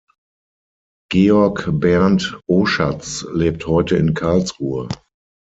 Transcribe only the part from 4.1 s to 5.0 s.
Karlsruhe.